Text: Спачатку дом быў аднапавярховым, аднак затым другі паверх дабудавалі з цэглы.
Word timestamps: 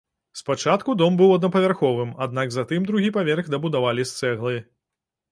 Спачатку 0.39 0.93
дом 1.01 1.17
быў 1.17 1.33
аднапавярховым, 1.33 2.13
аднак 2.27 2.53
затым 2.55 2.87
другі 2.89 3.11
паверх 3.19 3.51
дабудавалі 3.55 4.07
з 4.13 4.15
цэглы. 4.23 4.55